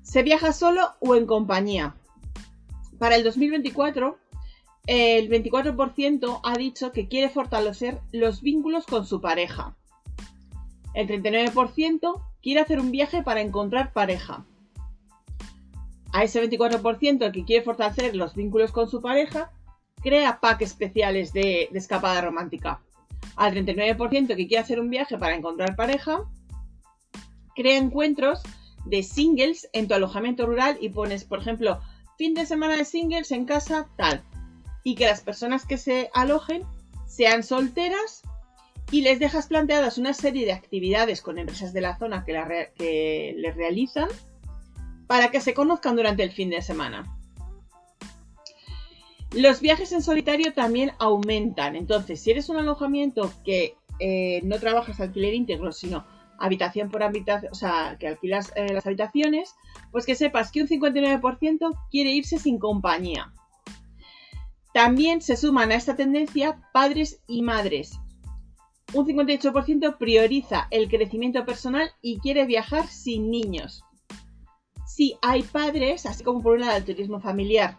¿Se 0.03 0.25
viaja 0.25 0.53
solo 0.53 0.95
o 0.99 1.15
en 1.15 1.27
compañía? 1.27 1.95
Para 2.99 3.17
el 3.17 3.23
2024, 3.23 4.19
el 4.87 5.31
24% 5.31 6.41
ha 6.43 6.59
dicho 6.59 6.93
que 6.93 7.09
quiere 7.09 7.31
fortalecer 7.31 8.01
los 8.13 8.43
vínculos 8.43 8.87
con 8.87 9.07
su 9.07 9.21
pareja. 9.21 9.77
El 10.93 11.09
39% 11.09 12.23
quiere 12.43 12.61
hacer 12.61 12.79
un 12.79 12.91
viaje 12.91 13.23
para 13.23 13.41
encontrar 13.41 13.93
pareja. 13.93 14.45
A 16.13 16.23
ese 16.23 16.43
24% 16.49 17.33
que 17.33 17.45
quiere 17.45 17.65
fortalecer 17.65 18.15
los 18.15 18.35
vínculos 18.35 18.71
con 18.71 18.89
su 18.89 19.01
pareja, 19.01 19.51
crea 20.03 20.39
packs 20.41 20.63
especiales 20.63 21.33
de, 21.33 21.71
escapada 21.73 22.21
romántica. 22.21 22.81
Al 23.37 23.55
39% 23.55 24.29
que 24.37 24.47
quiere 24.47 24.59
hacer 24.59 24.79
un 24.79 24.91
viaje 24.91 25.17
para 25.17 25.35
encontrar 25.35 25.75
pareja, 25.75 26.21
crea 27.57 27.79
encuentros 27.79 28.43
de 28.85 29.03
singles 29.03 29.69
en 29.73 29.89
tu 29.89 29.95
alojamiento 29.95 30.45
rural 30.45 30.77
y 30.81 30.91
pones, 30.91 31.25
por 31.25 31.41
ejemplo, 31.41 31.81
fin 32.19 32.35
de 32.35 32.45
semana 32.45 32.77
de 32.77 32.85
singles 32.85 33.33
en 33.33 33.47
casa 33.47 33.89
tal. 33.97 34.23
Y 34.85 34.95
que 34.95 35.07
las 35.07 35.23
personas 35.23 35.67
que 35.67 35.79
se 35.79 36.11
alojen 36.15 36.63
sean 37.07 37.43
solteras 37.43 38.23
y 38.91 39.03
les 39.03 39.19
dejas 39.19 39.49
planteadas 39.49 39.99
una 39.99 40.15
serie 40.15 40.47
de 40.47 40.53
actividades 40.53 41.23
con 41.23 41.39
empresas 41.39 41.73
de 41.73 41.81
la 41.81 41.99
zona 41.99 42.25
que, 42.25 42.71
que 42.77 43.35
les 43.37 43.57
realizan 43.57 44.09
para 45.07 45.31
que 45.31 45.41
se 45.41 45.55
conozcan 45.55 45.97
durante 45.97 46.23
el 46.23 46.31
fin 46.31 46.51
de 46.51 46.63
semana. 46.63 47.05
Los 49.33 49.61
viajes 49.61 49.91
en 49.93 50.03
solitario 50.03 50.53
también 50.53 50.93
aumentan. 50.99 51.75
Entonces, 51.75 52.21
si 52.21 52.31
eres 52.31 52.49
un 52.49 52.57
alojamiento 52.57 53.33
que 53.45 53.75
eh, 53.99 54.41
no 54.45 54.59
trabajas 54.61 55.01
alquiler 55.01 55.35
íntegro, 55.35 55.73
sino 55.73 56.07
habitación 56.39 56.91
por 56.91 57.03
habitación, 57.03 57.51
o 57.53 57.55
sea, 57.55 57.97
que 57.99 58.09
alquilas 58.09 58.53
eh, 58.55 58.73
las 58.73 58.87
habitaciones, 58.87 59.55
pues 59.91 60.07
que 60.07 60.15
sepas 60.15 60.53
que 60.53 60.63
un 60.63 60.69
59% 60.69 61.79
quiere 61.91 62.11
irse 62.11 62.39
sin 62.39 62.59
compañía. 62.59 63.33
También 64.75 65.23
se 65.23 65.39
suman 65.39 65.73
a 65.73 65.77
esta 65.77 65.97
tendencia 65.97 66.61
padres 66.75 67.23
y 67.27 67.41
madres. 67.41 67.99
Un 68.93 69.07
58% 69.07 69.97
prioriza 69.97 70.69
el 70.71 70.91
crecimiento 70.91 71.47
personal 71.47 71.91
y 72.03 72.19
quiere 72.19 72.45
viajar 72.45 72.87
sin 72.89 73.31
niños 73.31 73.83
si 74.95 75.17
hay 75.23 75.43
padres, 75.43 76.07
así 76.07 76.23
como 76.23 76.41
por 76.41 76.55
un 76.55 76.61
lado 76.61 76.77
el 76.77 76.85
turismo 76.85 77.21
familiar, 77.21 77.79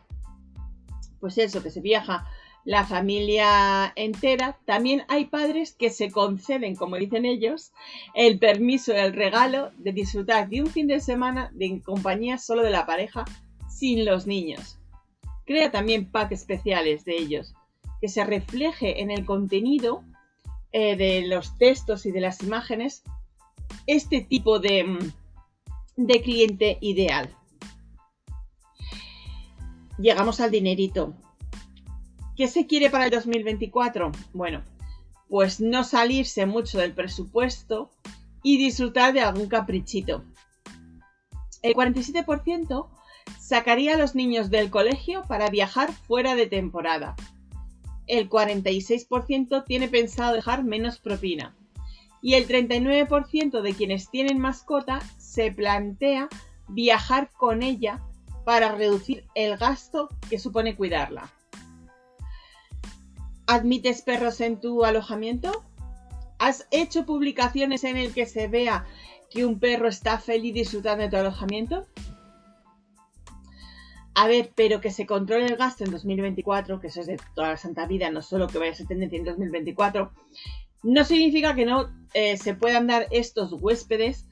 pues 1.22 1.38
eso, 1.38 1.64
que 1.64 1.70
se 1.70 1.80
viaja 1.80 2.28
la 2.66 2.84
familia 2.84 3.94
entera, 3.96 4.58
también 4.66 5.04
hay 5.08 5.26
padres 5.26 5.72
que 5.72 5.92
se 5.92 6.12
conceden, 6.12 6.76
como 6.76 6.98
dicen 6.98 7.24
ellos, 7.24 7.72
el 8.16 8.38
permiso, 8.38 8.92
el 8.92 9.14
regalo 9.14 9.72
de 9.78 9.94
disfrutar 9.94 10.50
de 10.50 10.62
un 10.62 10.68
fin 10.68 10.88
de 10.88 11.00
semana 11.00 11.52
de 11.54 11.82
compañía 11.86 12.38
solo 12.38 12.64
de 12.64 12.72
la 12.72 12.86
pareja 12.86 13.24
sin 13.70 14.04
los 14.04 14.28
niños. 14.28 14.78
Crea 15.46 15.72
también 15.72 16.10
packs 16.10 16.34
especiales 16.34 17.06
de 17.06 17.18
ellos, 17.18 17.54
que 18.02 18.08
se 18.08 18.24
refleje 18.24 19.02
en 19.02 19.12
el 19.12 19.26
contenido 19.26 20.04
eh, 20.72 20.96
de 20.96 21.28
los 21.28 21.58
textos 21.58 22.06
y 22.06 22.12
de 22.12 22.22
las 22.22 22.42
imágenes 22.44 23.04
este 23.88 24.22
tipo 24.22 24.60
de, 24.60 24.84
mm, 24.84 25.12
de 25.98 26.22
cliente 26.22 26.78
ideal. 26.82 27.30
Llegamos 29.98 30.42
al 30.42 30.52
dinerito. 30.52 31.14
¿Qué 32.36 32.48
se 32.48 32.68
quiere 32.68 32.90
para 32.90 33.06
el 33.06 33.12
2024? 33.12 34.12
Bueno, 34.34 34.62
pues 35.30 35.62
no 35.62 35.84
salirse 35.84 36.46
mucho 36.46 36.80
del 36.80 36.94
presupuesto 36.94 37.90
y 38.44 38.58
disfrutar 38.58 39.14
de 39.14 39.22
algún 39.22 39.48
caprichito. 39.48 40.24
El 41.62 41.74
47% 41.74 42.90
sacaría 43.40 43.96
a 43.96 43.98
los 43.98 44.16
niños 44.16 44.50
del 44.50 44.70
colegio 44.70 45.24
para 45.28 45.50
viajar 45.50 45.92
fuera 45.92 46.36
de 46.36 46.48
temporada. 46.48 47.16
El 48.08 48.30
46% 48.30 49.64
tiene 49.66 49.88
pensado 49.88 50.34
dejar 50.34 50.64
menos 50.64 51.00
propina. 51.00 51.56
Y 52.22 52.34
el 52.34 52.48
39% 52.48 53.62
de 53.62 53.74
quienes 53.74 54.10
tienen 54.10 54.40
mascota 54.40 55.00
se 55.18 55.52
plantea 55.52 56.28
viajar 56.68 57.30
con 57.32 57.62
ella 57.62 58.02
para 58.46 58.72
reducir 58.72 59.26
el 59.36 59.58
gasto 59.58 60.10
que 60.30 60.40
supone 60.40 60.76
cuidarla. 60.76 61.32
¿Admites 63.48 64.02
perros 64.02 64.42
en 64.42 64.60
tu 64.60 64.86
alojamiento? 64.86 65.64
¿Has 66.40 66.68
hecho 66.72 67.06
publicaciones 67.06 67.84
en 67.84 67.98
el 67.98 68.14
que 68.14 68.26
se 68.26 68.48
vea 68.48 68.86
que 69.30 69.46
un 69.46 69.60
perro 69.60 69.88
está 69.88 70.18
feliz 70.20 70.54
disfrutando 70.54 71.04
de 71.04 71.10
tu 71.10 71.18
alojamiento? 71.18 71.86
A 74.16 74.28
ver, 74.28 74.52
pero 74.56 74.80
que 74.80 74.92
se 74.92 75.06
controle 75.06 75.46
el 75.46 75.58
gasto 75.58 75.84
en 75.84 75.92
2024, 75.92 76.80
que 76.80 76.88
eso 76.88 77.02
es 77.02 77.08
de 77.08 77.20
toda 77.36 77.50
la 77.50 77.58
santa 77.58 77.86
vida, 77.86 78.10
no 78.12 78.22
solo 78.22 78.48
que 78.48 78.58
vaya 78.58 78.72
a 78.72 78.76
ser 78.76 78.88
tendencia 78.88 79.20
en 79.20 79.26
2024, 79.26 80.12
no 80.84 81.04
significa 81.04 81.54
que 81.54 81.66
no 81.66 81.90
eh, 82.14 82.38
se 82.38 82.54
puedan 82.56 82.88
dar 82.88 83.08
estos 83.12 83.52
huéspedes 83.52 84.26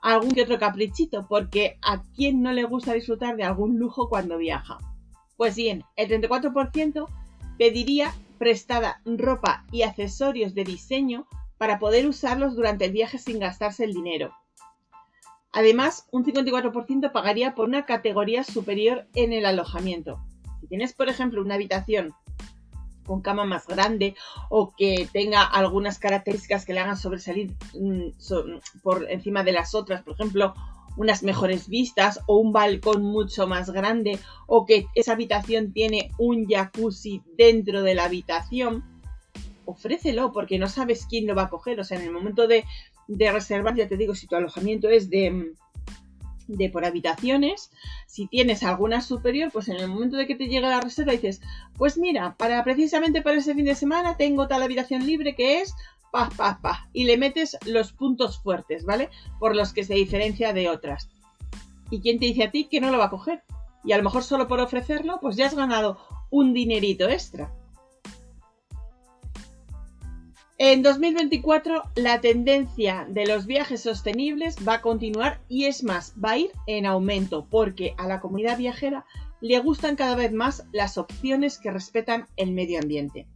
algún 0.00 0.30
que 0.30 0.42
otro 0.42 0.58
caprichito, 0.58 1.26
porque 1.28 1.78
a 1.82 2.02
quién 2.14 2.40
no 2.40 2.52
le 2.52 2.64
gusta 2.64 2.94
disfrutar 2.94 3.36
de 3.36 3.44
algún 3.44 3.78
lujo 3.78 4.08
cuando 4.08 4.38
viaja. 4.38 4.78
Pues 5.36 5.54
bien, 5.54 5.84
el 5.96 6.08
34% 6.08 7.06
pediría 7.58 8.14
prestada 8.38 9.02
ropa 9.04 9.66
y 9.70 9.82
accesorios 9.82 10.54
de 10.54 10.64
diseño 10.64 11.26
para 11.58 11.78
poder 11.78 12.06
usarlos 12.06 12.54
durante 12.54 12.86
el 12.86 12.92
viaje 12.92 13.18
sin 13.18 13.38
gastarse 13.38 13.84
el 13.84 13.92
dinero. 13.92 14.32
Además, 15.56 16.06
un 16.10 16.22
54% 16.22 17.12
pagaría 17.12 17.54
por 17.54 17.66
una 17.66 17.86
categoría 17.86 18.44
superior 18.44 19.06
en 19.14 19.32
el 19.32 19.46
alojamiento. 19.46 20.20
Si 20.60 20.66
tienes, 20.66 20.92
por 20.92 21.08
ejemplo, 21.08 21.40
una 21.40 21.54
habitación 21.54 22.12
con 23.06 23.22
cama 23.22 23.46
más 23.46 23.66
grande 23.66 24.14
o 24.50 24.74
que 24.76 25.08
tenga 25.10 25.42
algunas 25.44 25.98
características 25.98 26.66
que 26.66 26.74
le 26.74 26.80
hagan 26.80 26.98
sobresalir 26.98 27.54
mm, 27.72 28.08
por 28.82 29.10
encima 29.10 29.44
de 29.44 29.52
las 29.52 29.74
otras, 29.74 30.02
por 30.02 30.12
ejemplo, 30.12 30.52
unas 30.98 31.22
mejores 31.22 31.68
vistas 31.68 32.20
o 32.26 32.36
un 32.36 32.52
balcón 32.52 33.00
mucho 33.00 33.46
más 33.46 33.70
grande 33.70 34.18
o 34.46 34.66
que 34.66 34.88
esa 34.94 35.12
habitación 35.12 35.72
tiene 35.72 36.10
un 36.18 36.46
jacuzzi 36.46 37.22
dentro 37.38 37.82
de 37.82 37.94
la 37.94 38.04
habitación, 38.04 38.84
ofrécelo 39.64 40.32
porque 40.32 40.58
no 40.58 40.68
sabes 40.68 41.06
quién 41.08 41.26
lo 41.26 41.34
va 41.34 41.44
a 41.44 41.48
coger. 41.48 41.80
O 41.80 41.84
sea, 41.84 41.98
en 41.98 42.04
el 42.04 42.12
momento 42.12 42.46
de, 42.46 42.66
de 43.08 43.32
reservar, 43.32 43.74
ya 43.74 43.88
te 43.88 43.96
digo, 43.96 44.14
si 44.14 44.26
tu 44.26 44.36
alojamiento 44.36 44.88
es 44.88 45.10
de 45.10 45.52
de 46.48 46.70
por 46.70 46.84
habitaciones. 46.84 47.70
Si 48.06 48.26
tienes 48.26 48.62
alguna 48.62 49.00
superior, 49.00 49.50
pues 49.52 49.68
en 49.68 49.76
el 49.76 49.88
momento 49.88 50.16
de 50.16 50.26
que 50.26 50.34
te 50.34 50.46
llegue 50.46 50.60
la 50.62 50.80
reserva 50.80 51.12
dices, 51.12 51.40
pues 51.76 51.98
mira, 51.98 52.34
para 52.36 52.62
precisamente 52.64 53.22
para 53.22 53.38
ese 53.38 53.54
fin 53.54 53.64
de 53.64 53.74
semana 53.74 54.16
tengo 54.16 54.48
tal 54.48 54.62
habitación 54.62 55.06
libre 55.06 55.34
que 55.34 55.60
es 55.60 55.74
pa, 56.10 56.30
pa, 56.30 56.58
pa. 56.62 56.88
Y 56.92 57.04
le 57.04 57.16
metes 57.16 57.56
los 57.66 57.92
puntos 57.92 58.38
fuertes, 58.38 58.84
¿vale? 58.84 59.10
Por 59.38 59.56
los 59.56 59.72
que 59.72 59.84
se 59.84 59.94
diferencia 59.94 60.52
de 60.52 60.68
otras. 60.68 61.08
¿Y 61.90 62.00
quién 62.00 62.18
te 62.18 62.26
dice 62.26 62.44
a 62.44 62.50
ti 62.50 62.64
que 62.64 62.80
no 62.80 62.90
lo 62.90 62.98
va 62.98 63.06
a 63.06 63.10
coger? 63.10 63.42
Y 63.84 63.92
a 63.92 63.98
lo 63.98 64.04
mejor 64.04 64.24
solo 64.24 64.48
por 64.48 64.60
ofrecerlo, 64.60 65.18
pues 65.20 65.36
ya 65.36 65.46
has 65.46 65.54
ganado 65.54 65.98
un 66.30 66.52
dinerito 66.54 67.08
extra. 67.08 67.52
En 70.58 70.82
2024 70.82 71.82
la 71.96 72.22
tendencia 72.22 73.06
de 73.10 73.26
los 73.26 73.44
viajes 73.44 73.82
sostenibles 73.82 74.56
va 74.66 74.76
a 74.76 74.80
continuar 74.80 75.38
y 75.48 75.66
es 75.66 75.84
más, 75.84 76.14
va 76.22 76.30
a 76.30 76.38
ir 76.38 76.50
en 76.66 76.86
aumento 76.86 77.46
porque 77.50 77.94
a 77.98 78.08
la 78.08 78.20
comunidad 78.20 78.56
viajera 78.56 79.04
le 79.42 79.58
gustan 79.58 79.96
cada 79.96 80.16
vez 80.16 80.32
más 80.32 80.64
las 80.72 80.96
opciones 80.96 81.58
que 81.58 81.70
respetan 81.70 82.26
el 82.36 82.52
medio 82.52 82.80
ambiente. 82.80 83.26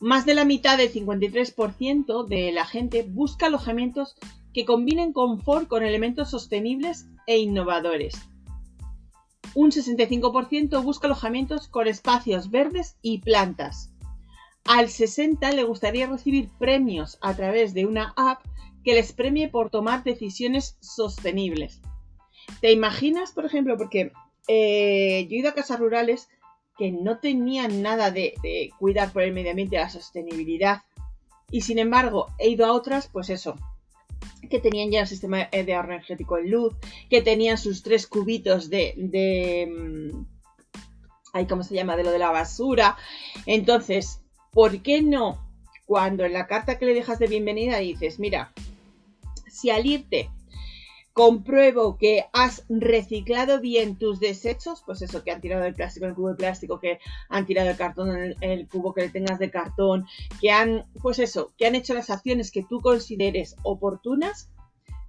Más 0.00 0.26
de 0.26 0.34
la 0.34 0.44
mitad 0.44 0.76
del 0.76 0.92
53% 0.92 2.26
de 2.26 2.50
la 2.50 2.66
gente 2.66 3.04
busca 3.08 3.46
alojamientos 3.46 4.16
que 4.52 4.64
combinen 4.64 5.12
confort 5.12 5.68
con 5.68 5.84
elementos 5.84 6.30
sostenibles 6.30 7.06
e 7.28 7.38
innovadores. 7.38 8.20
Un 9.54 9.70
65% 9.70 10.82
busca 10.82 11.06
alojamientos 11.06 11.68
con 11.68 11.86
espacios 11.86 12.50
verdes 12.50 12.96
y 13.02 13.18
plantas. 13.18 13.92
Al 14.66 14.88
60 14.88 15.52
le 15.52 15.62
gustaría 15.62 16.06
recibir 16.06 16.48
premios 16.58 17.18
a 17.20 17.34
través 17.34 17.72
de 17.72 17.86
una 17.86 18.12
app 18.16 18.42
que 18.84 18.94
les 18.94 19.12
premie 19.12 19.48
por 19.48 19.70
tomar 19.70 20.02
decisiones 20.02 20.76
sostenibles. 20.80 21.80
¿Te 22.60 22.72
imaginas, 22.72 23.32
por 23.32 23.44
ejemplo, 23.44 23.76
porque 23.76 24.12
eh, 24.48 25.26
yo 25.28 25.36
he 25.36 25.40
ido 25.40 25.50
a 25.50 25.54
casas 25.54 25.78
rurales 25.78 26.28
que 26.76 26.92
no 26.92 27.18
tenían 27.18 27.82
nada 27.82 28.10
de, 28.10 28.34
cuidar 28.78 29.12
por 29.12 29.22
el 29.22 29.32
medio 29.32 29.50
ambiente, 29.50 29.76
la 29.76 29.88
sostenibilidad, 29.88 30.82
y 31.50 31.62
sin 31.62 31.78
embargo 31.78 32.26
he 32.38 32.48
ido 32.48 32.66
a 32.66 32.72
otras, 32.72 33.08
pues 33.08 33.30
eso, 33.30 33.56
que 34.50 34.58
tenían 34.58 34.90
ya 34.90 35.00
el 35.00 35.06
sistema 35.06 35.48
de 35.50 35.74
ahorro 35.74 35.92
energético 35.94 36.38
en 36.38 36.50
luz, 36.50 36.74
que 37.08 37.22
tenían 37.22 37.56
sus 37.56 37.82
tres 37.82 38.06
cubitos 38.06 38.68
de, 38.68 38.94
de 38.96 39.66
mm, 39.66 41.46
¿cómo 41.48 41.62
se 41.62 41.74
llama? 41.74 41.96
De 41.96 42.04
lo 42.04 42.10
de 42.10 42.18
la 42.18 42.30
basura. 42.30 42.96
Entonces, 43.46 44.22
¿por 44.56 44.80
qué 44.80 45.02
no? 45.02 45.38
Cuando 45.84 46.24
en 46.24 46.32
la 46.32 46.46
carta 46.46 46.78
que 46.78 46.86
le 46.86 46.94
dejas 46.94 47.18
de 47.18 47.26
bienvenida 47.26 47.76
dices, 47.76 48.18
mira, 48.18 48.54
si 49.48 49.68
al 49.68 49.84
irte 49.84 50.30
compruebo 51.12 51.98
que 51.98 52.24
has 52.32 52.64
reciclado 52.70 53.60
bien 53.60 53.96
tus 53.96 54.18
desechos, 54.18 54.82
pues 54.86 55.02
eso, 55.02 55.22
que 55.22 55.30
han 55.30 55.42
tirado 55.42 55.66
el 55.66 55.74
plástico 55.74 56.06
en 56.06 56.12
el 56.12 56.16
cubo 56.16 56.30
de 56.30 56.36
plástico, 56.36 56.80
que 56.80 57.00
han 57.28 57.44
tirado 57.44 57.68
el 57.68 57.76
cartón 57.76 58.16
en 58.16 58.34
el, 58.40 58.66
cubo 58.66 58.94
que 58.94 59.02
le 59.02 59.10
tengas 59.10 59.38
de 59.38 59.50
cartón, 59.50 60.06
que 60.40 60.50
han, 60.50 60.86
pues 61.02 61.18
eso, 61.18 61.52
que 61.58 61.66
han 61.66 61.74
hecho 61.74 61.92
las 61.92 62.08
acciones 62.08 62.50
que 62.50 62.62
tú 62.62 62.80
consideres 62.80 63.56
oportunas, 63.62 64.48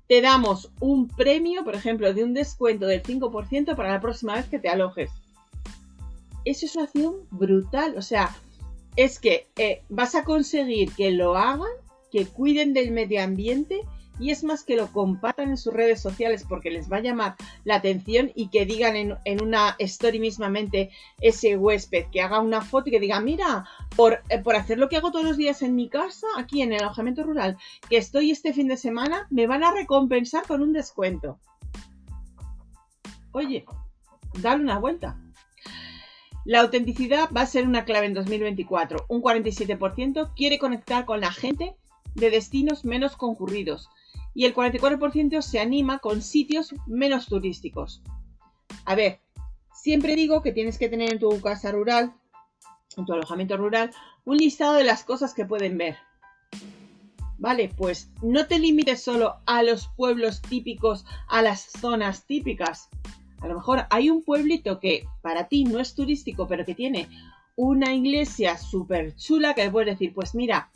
te 0.09 0.19
damos 0.19 0.73
un 0.81 1.07
premio, 1.07 1.63
por 1.63 1.75
ejemplo, 1.75 2.13
de 2.13 2.25
un 2.25 2.33
descuento 2.33 2.85
del 2.85 3.01
5% 3.01 3.77
para 3.77 3.93
la 3.93 4.01
próxima 4.01 4.35
vez 4.35 4.47
que 4.49 4.59
te 4.59 4.67
alojes. 4.67 5.09
Eso 6.43 6.65
es 6.65 6.75
una 6.75 6.83
acción 6.83 7.15
brutal, 7.31 7.95
o 7.97 8.01
sea, 8.01 8.35
es 8.97 9.19
que 9.19 9.47
eh, 9.55 9.83
vas 9.87 10.15
a 10.15 10.25
conseguir 10.25 10.91
que 10.91 11.11
lo 11.11 11.37
hagan, 11.37 11.69
que 12.11 12.25
cuiden 12.25 12.73
del 12.73 12.91
medio 12.91 13.23
ambiente 13.23 13.81
y 14.19 14.31
es 14.31 14.43
más 14.43 14.63
que 14.63 14.75
lo 14.75 14.91
compartan 14.91 15.49
en 15.49 15.57
sus 15.57 15.71
redes 15.71 16.01
sociales 16.01 16.43
porque 16.49 16.71
les 16.71 16.91
va 16.91 16.97
a 16.97 17.01
llamar 17.01 17.35
la 17.63 17.75
atención 17.75 18.31
y 18.33 18.49
que 18.49 18.65
digan 18.65 18.95
en, 18.95 19.43
una 19.43 19.75
story 19.77 20.19
mismamente 20.19 20.89
ese 21.21 21.55
huésped, 21.55 22.07
que 22.11 22.21
haga 22.21 22.39
una 22.39 22.61
foto 22.61 22.89
y 22.89 22.93
que 22.93 22.99
diga, 22.99 23.19
mira, 23.19 23.65
por, 23.95 24.23
eh, 24.29 24.39
por 24.39 24.55
hacer 24.55 24.79
lo 24.79 24.89
que 24.89 24.97
hago 24.97 25.11
todos 25.11 25.25
los 25.25 25.37
días 25.37 25.61
en 25.61 25.75
mi 25.75 25.87
casa, 25.87 26.25
aquí 26.35 26.63
en 26.63 26.73
el 26.73 26.81
alojamiento 26.81 27.21
rural, 27.21 27.57
que 27.87 27.97
estoy 27.97 28.31
este 28.31 28.53
fin 28.53 28.67
de 28.67 28.77
semana, 28.77 29.27
me 29.29 29.45
van 29.45 29.63
a 29.63 29.71
recompensar 29.71 30.47
con 30.47 30.63
un 30.63 30.73
descuento. 30.73 31.39
Oye, 33.31 33.65
dale 34.41 34.63
una 34.63 34.79
vuelta. 34.79 35.19
La 36.47 36.61
autenticidad 36.61 37.29
va 37.35 37.41
a 37.41 37.45
ser 37.45 37.67
una 37.67 37.83
clave 37.83 38.05
en 38.05 38.13
2024. 38.13 39.07
Un 39.09 39.21
47% 39.21 40.31
quiere 40.33 40.57
conectar 40.57 41.03
con 41.03 41.19
la 41.19 41.29
gente 41.29 41.75
de 42.15 42.29
destinos 42.29 42.85
menos 42.85 43.17
concurridos 43.17 43.89
y 44.33 44.45
el 44.45 44.55
44% 44.55 45.41
se 45.41 45.59
anima 45.59 45.99
con 45.99 46.21
sitios 46.21 46.73
menos 46.85 47.25
turísticos. 47.25 48.01
A 48.85 48.95
ver, 48.95 49.19
siempre 49.73 50.15
digo 50.15 50.41
que 50.41 50.53
tienes 50.53 50.77
que 50.77 50.87
tener 50.87 51.11
en 51.11 51.19
tu 51.19 51.41
casa 51.41 51.73
rural, 51.73 52.13
en 52.95 53.05
tu 53.05 53.11
alojamiento 53.11 53.57
rural, 53.57 53.91
un 54.23 54.37
listado 54.37 54.75
de 54.75 54.85
las 54.85 55.03
cosas 55.03 55.33
que 55.33 55.43
pueden 55.43 55.77
ver. 55.77 55.97
Vale, 57.37 57.73
pues 57.75 58.09
no 58.21 58.47
te 58.47 58.57
limites 58.57 59.03
solo 59.03 59.35
a 59.45 59.63
los 59.63 59.89
pueblos 59.97 60.41
típicos, 60.41 61.03
a 61.27 61.41
las 61.41 61.63
zonas 61.63 62.25
típicas. 62.25 62.87
A 63.41 63.47
lo 63.47 63.55
mejor 63.55 63.85
hay 63.89 64.09
un 64.09 64.23
pueblito 64.23 64.79
que 64.79 65.05
para 65.21 65.47
ti 65.47 65.63
no 65.63 65.79
es 65.79 65.93
turístico, 65.93 66.47
pero 66.47 66.65
que 66.65 66.75
tiene 66.75 67.07
una 67.55 67.93
iglesia 67.93 68.57
súper 68.57 69.15
chula 69.15 69.53
que 69.53 69.69
puedes 69.69 69.97
decir, 69.97 70.13
pues 70.13 70.35
mira, 70.35 70.69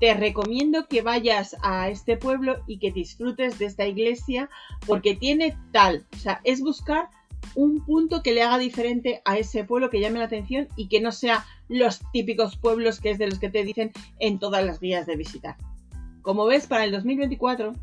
te 0.00 0.14
recomiendo 0.14 0.86
que 0.86 1.02
vayas 1.02 1.56
a 1.62 1.88
este 1.88 2.16
pueblo 2.16 2.62
y 2.66 2.78
que 2.78 2.90
disfrutes 2.90 3.58
de 3.58 3.66
esta 3.66 3.86
iglesia 3.86 4.48
porque 4.86 5.14
tiene 5.14 5.56
tal, 5.72 6.06
o 6.14 6.16
sea, 6.16 6.40
es 6.44 6.62
buscar 6.62 7.10
un 7.54 7.84
punto 7.84 8.22
que 8.22 8.32
le 8.32 8.42
haga 8.42 8.58
diferente 8.58 9.22
a 9.24 9.38
ese 9.38 9.64
pueblo 9.64 9.90
que 9.90 10.00
llame 10.00 10.18
la 10.18 10.26
atención 10.26 10.68
y 10.76 10.88
que 10.88 11.00
no 11.00 11.12
sea 11.12 11.44
los 11.68 12.00
típicos 12.12 12.56
pueblos 12.56 13.00
que 13.00 13.10
es 13.10 13.18
de 13.18 13.28
los 13.28 13.38
que 13.38 13.50
te 13.50 13.64
dicen 13.64 13.92
en 14.18 14.38
todas 14.38 14.64
las 14.64 14.80
guías 14.80 15.06
de 15.06 15.16
visitar. 15.16 15.56
Como 16.22 16.46
ves, 16.46 16.66
para 16.66 16.84
el 16.84 16.92
2024 16.92 17.74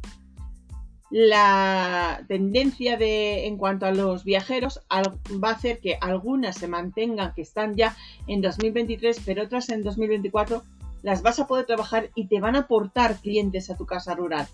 la 1.10 2.26
tendencia 2.28 2.98
de 2.98 3.48
en 3.48 3.58
cuanto 3.58 3.86
a 3.86 3.92
los 3.92 4.24
viajeros 4.24 4.82
va 4.92 5.50
a 5.50 5.54
hacer 5.54 5.80
que 5.80 5.98
algunas 6.02 6.58
se 6.58 6.68
mantengan 6.68 7.34
que 7.34 7.42
están 7.42 7.76
ya 7.76 7.96
en 8.28 8.42
2023, 8.42 9.22
pero 9.26 9.44
otras 9.44 9.70
en 9.70 9.84
2024 9.84 10.64
las 11.04 11.22
vas 11.22 11.40
a 11.40 11.48
poder 11.48 11.66
trabajar 11.66 12.10
y 12.16 12.28
te 12.28 12.40
van 12.40 12.56
a 12.56 12.60
aportar 12.60 13.16
clientes 13.18 13.70
a 13.70 13.78
tu 13.78 13.86
casa 13.86 14.16
rural. 14.16 14.48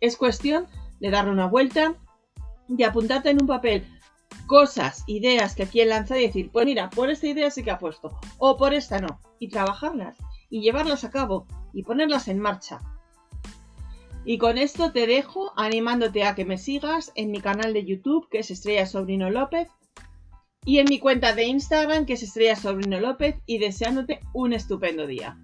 Es 0.00 0.16
cuestión 0.16 0.66
de 1.00 1.10
darle 1.10 1.30
una 1.30 1.46
vuelta, 1.46 1.94
de 2.66 2.84
apuntarte 2.84 3.30
en 3.30 3.40
un 3.40 3.46
papel 3.46 3.86
cosas, 4.46 5.04
ideas 5.06 5.54
que 5.54 5.64
aquí 5.64 5.84
lanza 5.84 6.18
y 6.18 6.26
decir, 6.26 6.50
pues 6.50 6.66
mira, 6.66 6.90
por 6.90 7.10
esta 7.10 7.26
idea 7.26 7.50
sí 7.50 7.62
que 7.62 7.70
ha 7.70 7.78
puesto, 7.78 8.18
o 8.38 8.56
por 8.56 8.74
esta 8.74 8.98
no, 8.98 9.20
y 9.38 9.48
trabajarlas, 9.48 10.16
y 10.50 10.62
llevarlas 10.62 11.04
a 11.04 11.10
cabo, 11.10 11.46
y 11.72 11.82
ponerlas 11.84 12.28
en 12.28 12.40
marcha. 12.40 12.80
Y 14.24 14.38
con 14.38 14.58
esto 14.58 14.92
te 14.92 15.06
dejo 15.06 15.52
animándote 15.56 16.24
a 16.24 16.34
que 16.34 16.44
me 16.44 16.58
sigas 16.58 17.12
en 17.14 17.30
mi 17.30 17.40
canal 17.40 17.72
de 17.72 17.84
YouTube, 17.84 18.28
que 18.30 18.40
es 18.40 18.50
Estrella 18.50 18.86
Sobrino 18.86 19.30
López, 19.30 19.68
y 20.64 20.78
en 20.78 20.86
mi 20.88 20.98
cuenta 20.98 21.34
de 21.34 21.44
Instagram, 21.44 22.04
que 22.04 22.14
es 22.14 22.22
Estrella 22.22 22.56
Sobrino 22.56 23.00
López, 23.00 23.36
y 23.46 23.58
deseándote 23.58 24.20
un 24.34 24.52
estupendo 24.52 25.06
día. 25.06 25.38